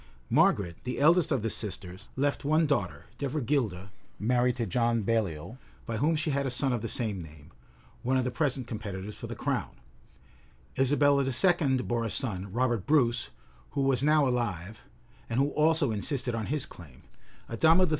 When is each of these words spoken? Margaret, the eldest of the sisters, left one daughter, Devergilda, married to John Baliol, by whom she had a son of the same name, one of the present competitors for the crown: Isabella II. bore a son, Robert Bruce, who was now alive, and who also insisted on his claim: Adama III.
Margaret, 0.31 0.77
the 0.83 0.97
eldest 0.99 1.31
of 1.31 1.43
the 1.43 1.51
sisters, 1.51 2.07
left 2.15 2.43
one 2.43 2.65
daughter, 2.65 3.05
Devergilda, 3.19 3.91
married 4.19 4.55
to 4.55 4.65
John 4.65 5.03
Baliol, 5.03 5.59
by 5.85 5.97
whom 5.97 6.15
she 6.15 6.31
had 6.31 6.43
a 6.43 6.49
son 6.49 6.73
of 6.73 6.81
the 6.81 6.89
same 6.89 7.21
name, 7.21 7.51
one 8.01 8.17
of 8.17 8.23
the 8.23 8.31
present 8.31 8.65
competitors 8.65 9.15
for 9.15 9.27
the 9.27 9.35
crown: 9.35 9.75
Isabella 10.75 11.23
II. 11.23 11.77
bore 11.83 12.03
a 12.03 12.09
son, 12.09 12.51
Robert 12.51 12.87
Bruce, 12.87 13.29
who 13.73 13.81
was 13.81 14.01
now 14.01 14.27
alive, 14.27 14.83
and 15.29 15.39
who 15.39 15.49
also 15.51 15.91
insisted 15.91 16.33
on 16.33 16.47
his 16.47 16.65
claim: 16.65 17.03
Adama 17.47 17.81
III. 17.81 17.89